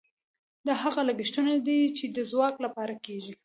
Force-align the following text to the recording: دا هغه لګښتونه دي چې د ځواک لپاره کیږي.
دا 0.65 0.73
هغه 0.83 1.01
لګښتونه 1.09 1.53
دي 1.67 1.79
چې 1.97 2.05
د 2.15 2.17
ځواک 2.31 2.55
لپاره 2.65 2.93
کیږي. 3.05 3.33